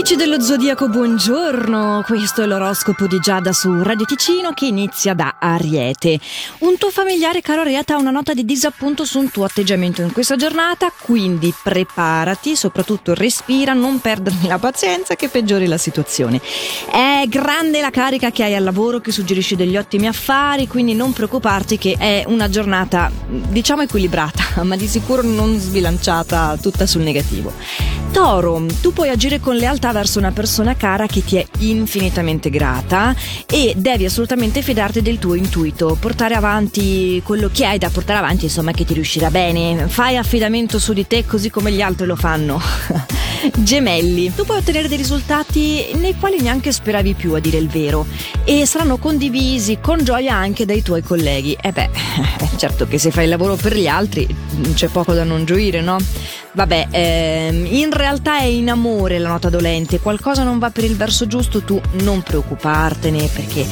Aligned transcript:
Amici 0.00 0.16
dello 0.16 0.40
Zodiaco, 0.40 0.88
buongiorno. 0.88 2.02
Questo 2.06 2.40
è 2.40 2.46
l'oroscopo 2.46 3.06
di 3.06 3.18
Giada 3.18 3.52
su 3.52 3.82
Radio 3.82 4.06
Ticino 4.06 4.52
che 4.54 4.64
inizia 4.64 5.12
da 5.12 5.36
Ariete. 5.38 6.18
Un 6.60 6.78
tuo 6.78 6.90
familiare 6.90 7.42
caro 7.42 7.60
Ariete 7.60 7.92
ha 7.92 7.98
una 7.98 8.10
nota 8.10 8.32
di 8.32 8.46
disappunto 8.46 9.04
su 9.04 9.18
un 9.18 9.30
tuo 9.30 9.44
atteggiamento 9.44 10.00
in 10.00 10.10
questa 10.12 10.36
giornata, 10.36 10.90
quindi 11.02 11.52
preparati, 11.62 12.56
soprattutto 12.56 13.12
respira, 13.12 13.74
non 13.74 14.00
perdermi 14.00 14.48
la 14.48 14.56
pazienza 14.56 15.16
che 15.16 15.28
peggiori 15.28 15.66
la 15.66 15.76
situazione. 15.76 16.40
È 16.90 17.26
grande 17.28 17.82
la 17.82 17.90
carica 17.90 18.30
che 18.30 18.42
hai 18.42 18.54
al 18.54 18.64
lavoro 18.64 19.00
che 19.00 19.12
suggerisce 19.12 19.54
degli 19.54 19.76
ottimi 19.76 20.06
affari, 20.06 20.66
quindi 20.66 20.94
non 20.94 21.12
preoccuparti 21.12 21.76
che 21.76 21.96
è 21.98 22.24
una 22.26 22.48
giornata 22.48 23.10
diciamo 23.28 23.82
equilibrata, 23.82 24.62
ma 24.64 24.76
di 24.76 24.86
sicuro 24.86 25.20
non 25.20 25.58
sbilanciata 25.58 26.56
tutta 26.58 26.86
sul 26.86 27.02
negativo. 27.02 27.52
Toro, 28.12 28.66
tu 28.80 28.92
puoi 28.92 29.08
agire 29.08 29.38
con 29.38 29.54
lealtà 29.54 29.92
verso 29.92 30.18
una 30.18 30.32
persona 30.32 30.74
cara 30.74 31.06
che 31.06 31.22
ti 31.22 31.36
è 31.36 31.46
infinitamente 31.58 32.50
grata 32.50 33.14
e 33.46 33.74
devi 33.76 34.04
assolutamente 34.04 34.62
fidarti 34.62 35.00
del 35.00 35.20
tuo 35.20 35.34
intuito, 35.34 35.96
portare 35.98 36.34
avanti 36.34 37.22
quello 37.24 37.48
che 37.52 37.64
hai 37.64 37.78
da 37.78 37.88
portare 37.88 38.18
avanti, 38.18 38.46
insomma, 38.46 38.72
che 38.72 38.84
ti 38.84 38.94
riuscirà 38.94 39.30
bene. 39.30 39.86
Fai 39.86 40.16
affidamento 40.16 40.80
su 40.80 40.92
di 40.92 41.06
te 41.06 41.24
così 41.24 41.50
come 41.50 41.70
gli 41.70 41.80
altri 41.80 42.06
lo 42.06 42.16
fanno. 42.16 42.60
Gemelli, 43.56 44.34
tu 44.34 44.44
puoi 44.44 44.58
ottenere 44.58 44.88
dei 44.88 44.98
risultati 44.98 45.86
nei 45.94 46.16
quali 46.18 46.40
neanche 46.40 46.72
speravi 46.72 47.14
più, 47.14 47.32
a 47.34 47.38
dire 47.38 47.58
il 47.58 47.68
vero, 47.68 48.06
e 48.44 48.66
saranno 48.66 48.98
condivisi 48.98 49.78
con 49.80 50.02
gioia 50.02 50.34
anche 50.34 50.66
dai 50.66 50.82
tuoi 50.82 51.02
colleghi. 51.02 51.56
E 51.60 51.70
beh, 51.70 51.90
certo 52.58 52.86
che 52.86 52.98
se 52.98 53.12
fai 53.12 53.24
il 53.24 53.30
lavoro 53.30 53.54
per 53.54 53.76
gli 53.76 53.86
altri 53.86 54.26
c'è 54.74 54.88
poco 54.88 55.14
da 55.14 55.24
non 55.24 55.44
gioire, 55.44 55.80
no? 55.80 55.96
Vabbè, 56.52 56.88
ehm, 56.90 57.66
in 57.66 57.92
realtà 57.92 58.38
è 58.40 58.44
in 58.44 58.70
amore 58.70 59.18
la 59.18 59.28
nota 59.28 59.48
dolente, 59.48 60.00
qualcosa 60.00 60.42
non 60.42 60.58
va 60.58 60.70
per 60.70 60.84
il 60.84 60.96
verso 60.96 61.26
giusto, 61.26 61.62
tu 61.62 61.80
non 62.02 62.22
preoccupartene 62.22 63.28
perché 63.32 63.64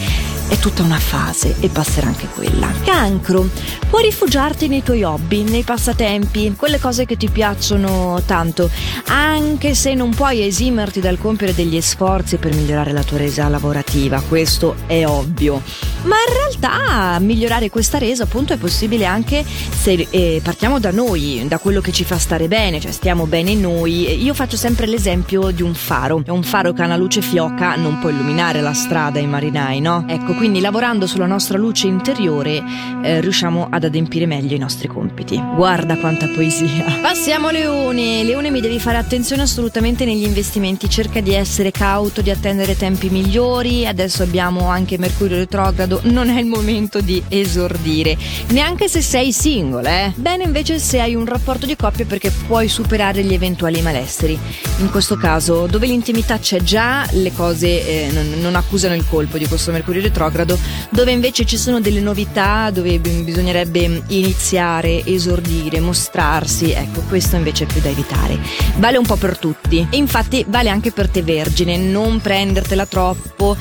è 0.49 0.57
tutta 0.59 0.83
una 0.83 0.99
fase 0.99 1.57
e 1.61 1.69
passerà 1.69 2.07
anche 2.07 2.27
quella. 2.27 2.73
Cancro, 2.85 3.49
puoi 3.89 4.05
rifugiarti 4.05 4.69
nei 4.69 4.83
tuoi 4.83 5.03
hobby, 5.03 5.43
nei 5.43 5.63
passatempi, 5.63 6.55
quelle 6.57 6.79
cose 6.79 7.05
che 7.05 7.17
ti 7.17 7.29
piacciono 7.29 8.23
tanto, 8.25 8.71
anche 9.07 9.75
se 9.75 9.95
non 9.95 10.15
puoi 10.15 10.45
esimerti 10.45 11.01
dal 11.01 11.19
compiere 11.19 11.55
degli 11.55 11.81
sforzi 11.81 12.37
per 12.39 12.55
migliorare 12.55 12.93
la 12.93 13.03
tua 13.03 13.19
resa 13.19 13.49
lavorativa, 13.49 14.23
questo 14.27 14.77
è 14.87 15.07
ovvio. 15.07 15.63
Ma 16.03 16.17
in 16.27 16.33
realtà 16.33 17.19
migliorare 17.19 17.71
questa 17.71 17.99
resa 17.99 18.23
appunto 18.23 18.53
è 18.53 18.57
possibile 18.57 19.05
anche 19.05 19.45
se 19.45 20.07
eh, 20.11 20.41
partiamo 20.43 20.79
da 20.79 20.91
noi, 20.91 21.45
da 21.47 21.59
quello 21.59 21.81
che 21.81 21.93
ci 21.93 22.05
fa 22.05 22.19
stare 22.19 22.49
bene, 22.49 22.81
cioè 22.81 22.93
stiamo 22.93 23.27
bene 23.27 23.55
noi. 23.55 24.23
Io 24.23 24.33
faccio 24.33 24.57
sempre 24.57 24.87
l'esempio 24.87 25.51
di 25.51 25.63
un 25.63 25.75
faro. 25.75 26.23
Un 26.27 26.43
faro 26.43 26.73
che 26.73 26.83
ha 26.83 26.87
una 26.87 26.97
luce 26.97 27.21
fioca 27.21 27.75
non 27.75 27.99
può 27.99 28.11
illuminare 28.11 28.61
la 28.61 28.73
strada 28.73 29.19
ai 29.19 29.27
marinai, 29.27 29.81
no? 29.81 30.05
Ecco, 30.09 30.35
quindi 30.39 30.61
lavorando 30.61 31.09
sulla 31.09 31.27
nostra 31.27 31.59
luce 31.59 31.89
interiore 31.89 32.63
eh, 33.03 33.21
riusciamo 33.21 33.67
ad 33.69 33.83
adempiere 33.83 34.25
meglio 34.25 34.55
i 34.55 34.59
nostri 34.59 34.87
compiti. 34.87 35.37
Guarda 35.37 35.97
quanta 35.97 36.29
poesia. 36.29 36.85
Passiamo 37.03 37.49
a 37.49 37.53
Leone. 37.53 38.23
Leone 38.23 38.51
mi 38.51 38.61
devi 38.61 38.79
fare 38.79 38.99
attenzione 38.99 39.43
assolutamente 39.43 40.05
negli 40.05 40.23
investimenti, 40.23 40.89
cerca 40.89 41.21
di 41.21 41.35
essere 41.35 41.73
cauto, 41.73 42.23
di 42.23 42.31
attendere 42.31 42.77
tempi 42.77 43.11
migliori. 43.11 43.85
Adesso 43.85 44.23
abbiamo 44.23 44.69
anche 44.69 44.97
Mercurio 44.97 45.39
retrogrado, 45.39 46.01
non 46.05 46.29
è 46.29 46.39
il 46.39 46.47
momento 46.47 47.01
di 47.01 47.21
esordire, 47.27 48.17
neanche 48.51 48.89
se 48.89 49.01
sei 49.01 49.33
single, 49.33 49.91
eh. 49.91 50.13
Bene 50.15 50.45
invece 50.45 50.79
se 50.79 51.01
hai 51.01 51.17
un 51.17 51.27
rapporto 51.27 51.67
di 51.67 51.75
coppia 51.75 52.05
perché 52.05 52.31
puoi 52.47 52.69
superare 52.69 53.25
gli 53.25 53.35
eventuali 53.35 53.83
malesseri. 53.83 54.39
In 54.79 54.91
questo 54.93 55.17
caso, 55.17 55.67
dove 55.67 55.89
l'intimità 55.89 56.39
c'è 56.39 56.63
già, 56.63 57.05
le 57.11 57.33
cose 57.33 57.67
eh, 58.07 58.13
non, 58.13 58.35
non 58.41 58.55
accusano 58.55 58.95
il 58.95 59.05
colpo 59.09 59.37
di 59.37 59.49
questo 59.49 59.73
Mercurio 59.73 60.01
retrogrado 60.01 60.27
retrogrado, 60.29 60.59
dove 60.91 61.11
invece 61.11 61.45
ci 61.45 61.57
sono 61.57 61.81
delle 61.81 62.01
novità, 62.01 62.71
dove 62.71 62.99
bisognerebbe 62.99 64.03
iniziare, 64.09 65.05
esordire, 65.05 65.81
mostrarsi, 65.81 66.71
ecco, 66.73 67.03
questo 67.09 67.37
invece 67.37 67.65
è 67.65 67.67
più 67.67 67.81
da 67.81 67.89
evitare. 67.89 68.39
Vale 68.77 68.97
un 68.97 69.07
po' 69.07 69.17
per 69.17 69.39
tutti 69.39 69.87
e 69.91 69.97
infatti 69.97 70.45
vale 70.49 70.69
anche 70.69 70.93
per 70.93 71.09
te 71.09 71.23
vergine, 71.23 71.77
non 71.77 72.21
prendertela 72.21 72.87
troppo 72.87 73.57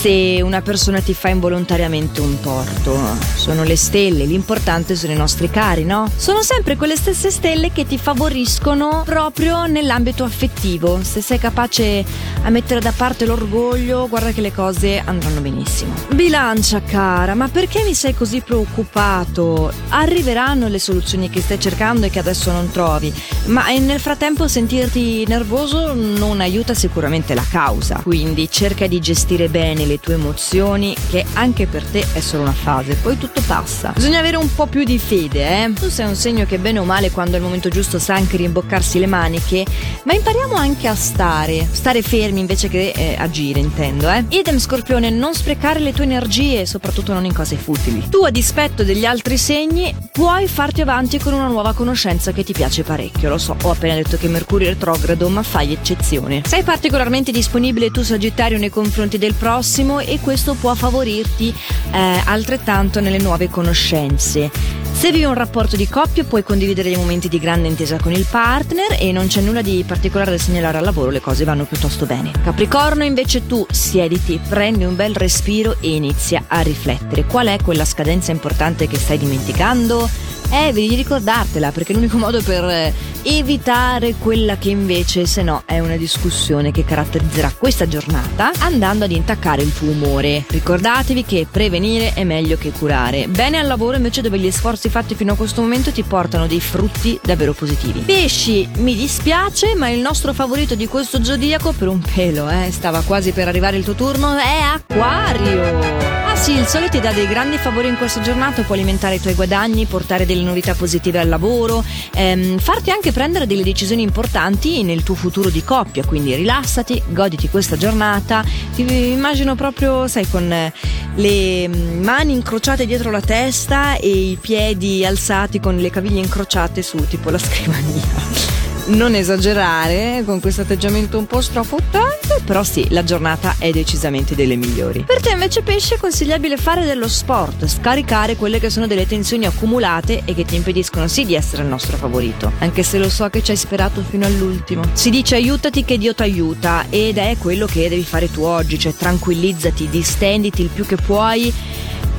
se 0.00 0.40
una 0.42 0.62
persona 0.62 1.00
ti 1.00 1.12
fa 1.12 1.28
involontariamente 1.28 2.20
un 2.20 2.40
torto. 2.40 2.98
Sono 3.34 3.64
le 3.64 3.76
stelle, 3.76 4.24
l'importante 4.24 4.96
sono 4.96 5.12
i 5.12 5.16
nostri 5.16 5.50
cari, 5.50 5.84
no? 5.84 6.10
Sono 6.14 6.42
sempre 6.42 6.76
quelle 6.76 6.96
stesse 6.96 7.30
stelle 7.30 7.70
che 7.70 7.86
ti 7.86 7.98
favoriscono 7.98 9.02
proprio 9.04 9.66
nell'ambito 9.66 10.24
affettivo. 10.24 11.00
Se 11.02 11.20
sei 11.20 11.38
capace 11.38 12.04
a 12.42 12.48
mettere 12.48 12.80
da 12.80 12.92
parte 12.96 13.26
l'orgoglio, 13.26 14.08
guarda 14.08 14.32
che 14.32 14.40
le 14.40 14.52
cose 14.52 15.02
andranno 15.04 15.40
benissimo. 15.40 15.92
Bilancia 16.12 16.82
cara, 16.82 17.34
ma 17.34 17.48
perché 17.48 17.82
mi 17.84 17.94
sei 17.94 18.14
così 18.14 18.40
preoccupato? 18.40 19.72
Arriveranno 19.90 20.66
le 20.66 20.80
soluzioni 20.80 21.30
che 21.30 21.40
stai 21.40 21.60
cercando 21.60 22.06
e 22.06 22.10
che 22.10 22.18
adesso 22.18 22.50
non 22.50 22.70
trovi, 22.70 23.12
ma 23.46 23.68
nel 23.78 24.00
frattempo 24.00 24.48
sentirti 24.48 25.24
nervoso 25.26 25.94
non 25.94 26.40
aiuta 26.40 26.74
sicuramente 26.74 27.32
la 27.34 27.44
causa. 27.48 28.00
Quindi 28.02 28.50
cerca 28.50 28.88
di 28.88 29.00
gestire 29.00 29.48
bene 29.48 29.86
le 29.86 30.00
tue 30.00 30.14
emozioni, 30.14 30.96
che 31.08 31.24
anche 31.34 31.66
per 31.66 31.84
te 31.84 32.04
è 32.12 32.20
solo 32.20 32.42
una 32.42 32.52
fase, 32.52 32.96
poi 32.96 33.16
tutto 33.16 33.40
passa. 33.46 33.92
Bisogna 33.94 34.18
avere 34.18 34.36
un 34.36 34.52
po' 34.52 34.66
più 34.66 34.82
di 34.82 34.98
fede, 34.98 35.64
eh? 35.64 35.72
Tu 35.72 35.88
sei 35.88 36.06
un 36.06 36.16
segno 36.16 36.44
che 36.44 36.58
bene 36.58 36.80
o 36.80 36.84
male 36.84 37.10
quando 37.10 37.34
è 37.34 37.36
il 37.36 37.44
momento 37.44 37.68
giusto 37.68 38.00
sa 38.00 38.14
anche 38.14 38.36
rimboccarsi 38.36 38.98
le 38.98 39.06
maniche, 39.06 39.64
ma 40.02 40.12
impariamo 40.12 40.54
anche 40.54 40.88
a 40.88 40.94
stare, 40.96 41.66
stare 41.70 42.02
fermi 42.02 42.40
invece 42.40 42.68
che 42.68 42.92
eh, 42.94 43.16
agire, 43.16 43.60
intendo, 43.60 44.10
eh? 44.10 44.24
Idem 44.28 44.58
Scorpione, 44.58 45.08
non 45.10 45.34
sprecare 45.34 45.78
le 45.78 45.92
tue 45.92 45.99
energie, 46.02 46.66
soprattutto 46.66 47.12
non 47.12 47.24
in 47.24 47.34
cose 47.34 47.56
futili. 47.56 48.08
Tu, 48.08 48.24
a 48.24 48.30
dispetto 48.30 48.84
degli 48.84 49.04
altri 49.04 49.36
segni, 49.36 49.94
puoi 50.12 50.48
farti 50.48 50.80
avanti 50.80 51.18
con 51.18 51.32
una 51.32 51.46
nuova 51.46 51.72
conoscenza 51.72 52.32
che 52.32 52.44
ti 52.44 52.52
piace 52.52 52.82
parecchio. 52.82 53.28
Lo 53.28 53.38
so, 53.38 53.56
ho 53.62 53.70
appena 53.70 53.94
detto 53.94 54.16
che 54.16 54.28
Mercurio 54.28 54.68
è 54.68 54.70
retrogrado, 54.70 55.28
ma 55.28 55.42
fai 55.42 55.72
eccezione. 55.72 56.42
Sei 56.46 56.62
particolarmente 56.62 57.32
disponibile 57.32 57.90
tu, 57.90 58.02
Sagittario, 58.02 58.58
nei 58.58 58.70
confronti 58.70 59.18
del 59.18 59.34
prossimo 59.34 60.00
e 60.00 60.18
questo 60.20 60.54
può 60.54 60.74
favorirti 60.74 61.54
eh, 61.92 62.22
altrettanto 62.24 63.00
nelle 63.00 63.18
nuove 63.18 63.48
conoscenze. 63.48 64.79
Se 65.00 65.12
vivi 65.12 65.24
un 65.24 65.32
rapporto 65.32 65.76
di 65.76 65.88
coppia 65.88 66.24
puoi 66.24 66.42
condividere 66.42 66.90
dei 66.90 66.98
momenti 66.98 67.30
di 67.30 67.38
grande 67.38 67.68
intesa 67.68 67.96
con 67.98 68.12
il 68.12 68.26
partner 68.30 68.98
e 69.00 69.12
non 69.12 69.28
c'è 69.28 69.40
nulla 69.40 69.62
di 69.62 69.82
particolare 69.86 70.32
da 70.32 70.36
segnalare 70.36 70.76
al 70.76 70.84
lavoro, 70.84 71.08
le 71.08 71.22
cose 71.22 71.44
vanno 71.44 71.64
piuttosto 71.64 72.04
bene. 72.04 72.32
Capricorno 72.44 73.02
invece 73.02 73.46
tu 73.46 73.64
siediti, 73.70 74.38
prendi 74.46 74.84
un 74.84 74.96
bel 74.96 75.16
respiro 75.16 75.78
e 75.80 75.94
inizia 75.94 76.44
a 76.46 76.60
riflettere. 76.60 77.24
Qual 77.24 77.46
è 77.46 77.56
quella 77.64 77.86
scadenza 77.86 78.30
importante 78.30 78.86
che 78.88 78.98
stai 78.98 79.16
dimenticando? 79.16 80.06
Eh, 80.50 80.72
devi 80.72 80.94
ricordartela 80.94 81.70
perché 81.70 81.92
è 81.92 81.94
l'unico 81.94 82.18
modo 82.18 82.42
per 82.42 82.64
eh, 82.64 82.92
evitare 83.22 84.14
quella 84.18 84.56
che 84.56 84.70
invece, 84.70 85.26
se 85.26 85.42
no, 85.42 85.62
è 85.64 85.78
una 85.78 85.96
discussione 85.96 86.72
che 86.72 86.84
caratterizzerà 86.84 87.52
questa 87.56 87.86
giornata 87.86 88.50
andando 88.58 89.04
ad 89.04 89.12
intaccare 89.12 89.62
il 89.62 89.72
tuo 89.72 89.90
umore. 89.90 90.44
Ricordatevi 90.48 91.24
che 91.24 91.46
prevenire 91.50 92.14
è 92.14 92.24
meglio 92.24 92.56
che 92.56 92.72
curare. 92.72 93.28
Bene 93.28 93.58
al 93.58 93.66
lavoro 93.66 93.96
invece 93.96 94.22
dove 94.22 94.38
gli 94.38 94.50
sforzi 94.50 94.88
fatti 94.88 95.14
fino 95.14 95.32
a 95.32 95.36
questo 95.36 95.60
momento 95.60 95.92
ti 95.92 96.02
portano 96.02 96.46
dei 96.46 96.60
frutti 96.60 97.18
davvero 97.22 97.52
positivi. 97.52 98.00
Pesci, 98.00 98.68
mi 98.78 98.96
dispiace, 98.96 99.74
ma 99.76 99.88
il 99.88 100.00
nostro 100.00 100.32
favorito 100.32 100.74
di 100.74 100.88
questo 100.88 101.22
zodiaco 101.22 101.72
per 101.72 101.88
un 101.88 102.00
pelo, 102.14 102.48
eh, 102.48 102.70
stava 102.70 103.02
quasi 103.02 103.32
per 103.32 103.48
arrivare 103.48 103.76
il 103.76 103.84
tuo 103.84 103.94
turno, 103.94 104.36
è 104.36 104.60
Acquario. 104.60 106.19
Ah 106.30 106.36
sì, 106.36 106.52
il 106.52 106.66
sole 106.66 106.88
ti 106.88 107.00
dà 107.00 107.10
dei 107.10 107.26
grandi 107.26 107.56
favori 107.56 107.88
in 107.88 107.96
questa 107.96 108.20
giornata, 108.20 108.62
può 108.62 108.76
alimentare 108.76 109.16
i 109.16 109.20
tuoi 109.20 109.34
guadagni, 109.34 109.86
portare 109.86 110.24
delle 110.24 110.44
novità 110.44 110.74
positive 110.76 111.18
al 111.18 111.28
lavoro, 111.28 111.82
ehm, 112.14 112.58
farti 112.58 112.92
anche 112.92 113.10
prendere 113.10 113.48
delle 113.48 113.64
decisioni 113.64 114.02
importanti 114.02 114.84
nel 114.84 115.02
tuo 115.02 115.16
futuro 115.16 115.50
di 115.50 115.64
coppia, 115.64 116.04
quindi 116.04 116.36
rilassati, 116.36 117.02
goditi 117.08 117.48
questa 117.48 117.76
giornata, 117.76 118.44
ti 118.76 119.10
immagino 119.10 119.56
proprio, 119.56 120.06
sai, 120.06 120.28
con 120.30 120.72
le 121.16 121.68
mani 121.68 122.32
incrociate 122.32 122.86
dietro 122.86 123.10
la 123.10 123.20
testa 123.20 123.96
e 123.96 124.08
i 124.08 124.38
piedi 124.40 125.04
alzati 125.04 125.58
con 125.58 125.78
le 125.78 125.90
caviglie 125.90 126.20
incrociate 126.20 126.80
su 126.80 127.08
tipo 127.08 127.30
la 127.30 127.38
scrivania 127.38 128.59
non 128.90 129.14
esagerare 129.14 130.22
con 130.24 130.40
questo 130.40 130.62
atteggiamento 130.62 131.18
un 131.18 131.26
po' 131.26 131.40
strafottante, 131.40 132.40
però 132.44 132.62
sì, 132.64 132.86
la 132.90 133.04
giornata 133.04 133.56
è 133.58 133.70
decisamente 133.70 134.34
delle 134.34 134.56
migliori. 134.56 135.04
Per 135.04 135.20
te 135.20 135.30
invece 135.30 135.62
pesce 135.62 135.94
è 135.94 135.98
consigliabile 135.98 136.56
fare 136.56 136.84
dello 136.84 137.08
sport, 137.08 137.66
scaricare 137.66 138.36
quelle 138.36 138.58
che 138.58 138.70
sono 138.70 138.86
delle 138.86 139.06
tensioni 139.06 139.46
accumulate 139.46 140.22
e 140.24 140.34
che 140.34 140.44
ti 140.44 140.56
impediscono 140.56 141.06
sì 141.06 141.24
di 141.24 141.34
essere 141.34 141.62
il 141.62 141.68
nostro 141.68 141.96
favorito, 141.96 142.52
anche 142.58 142.82
se 142.82 142.98
lo 142.98 143.08
so 143.08 143.28
che 143.28 143.42
ci 143.42 143.52
hai 143.52 143.56
sperato 143.56 144.02
fino 144.02 144.26
all'ultimo. 144.26 144.82
Si 144.92 145.10
dice 145.10 145.36
aiutati 145.36 145.84
che 145.84 145.98
Dio 145.98 146.14
ti 146.14 146.22
aiuta 146.22 146.86
ed 146.90 147.18
è 147.18 147.36
quello 147.38 147.66
che 147.66 147.88
devi 147.88 148.04
fare 148.04 148.30
tu 148.30 148.42
oggi, 148.42 148.78
cioè 148.78 148.94
tranquillizzati, 148.94 149.88
distenditi 149.88 150.62
il 150.62 150.68
più 150.68 150.84
che 150.84 150.96
puoi 150.96 151.52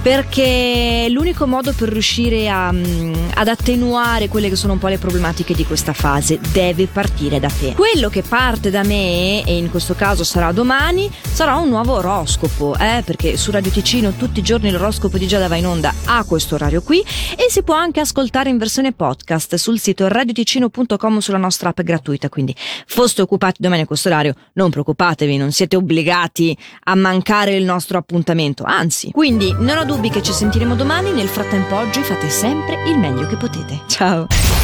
perché 0.02 1.08
l'unico 1.10 1.46
modo 1.46 1.74
per 1.74 1.90
riuscire 1.90 2.50
a, 2.50 2.72
mm, 2.72 3.14
ad 3.36 3.48
attenuare 3.48 4.30
quelle 4.30 4.50
che 4.50 4.56
sono 4.56 4.74
un 4.74 4.80
po' 4.80 4.88
le 4.88 4.98
problematiche 4.98 5.54
di 5.54 5.64
questa 5.64 5.94
fase 5.94 6.40
deve 6.52 6.88
partire 6.88 7.40
da 7.40 7.50
te. 7.50 7.74
Quello 7.76 8.10
che 8.10 8.24
parte 8.24 8.72
da 8.72 8.84
me, 8.84 9.44
e 9.46 9.58
in 9.58 9.70
questo 9.70 9.94
caso 9.94 10.24
sarà 10.24 10.52
domani, 10.52 11.10
sarà 11.22 11.56
un 11.56 11.70
nuovo 11.70 11.94
oroscopo, 11.94 12.76
eh, 12.80 13.04
perché 13.06 13.38
su 13.38 13.52
Radio 13.52 13.70
Ticino 13.70 14.14
tutti 14.14 14.40
i 14.40 14.44
giorni 14.44 14.72
l'oroscopo 14.72 15.18
di 15.20 15.28
Giada 15.28 15.48
va 15.48 15.56
in 15.56 15.68
onda 15.68 15.94
a 16.06 16.24
questo 16.24 16.56
orario 16.56 16.82
qui 16.82 17.02
e 17.02 17.48
si 17.50 17.62
può 17.62 17.76
anche 17.76 18.00
ascoltare 18.00 18.50
in 18.50 18.58
versione 18.58 18.94
podcast 18.94 19.56
sul 19.56 19.80
sito 19.80 20.08
radioticino.com 20.08 21.20
sulla 21.20 21.38
nostra 21.38 21.70
app 21.70 21.82
gratuita, 21.82 22.28
quindi 22.30 22.56
foste 22.88 23.22
occupati 23.22 23.62
domani 23.62 23.82
a 23.82 23.86
questo 23.86 24.10
orario, 24.10 24.34
non 24.54 24.72
preoccupatevi, 24.72 25.38
non 25.38 25.52
siete 25.52 25.76
obbligati 25.76 26.58
a 26.86 26.96
mancare 26.96 27.56
il 27.56 27.64
nostro 27.64 28.00
appuntamento, 28.00 28.64
anzi, 28.64 29.12
quindi 29.12 29.54
non 29.60 29.78
ho 29.78 29.91
dubbi 29.92 30.10
che 30.10 30.24
ci 30.24 30.32
sentiremo 30.32 30.76
domani, 30.76 31.12
nel 31.12 31.28
frattempo 31.28 31.76
oggi 31.76 32.02
fate 32.02 32.30
sempre 32.30 32.82
il 32.88 32.98
meglio 32.98 33.28
che 33.28 33.36
potete. 33.36 33.82
Ciao! 33.88 34.52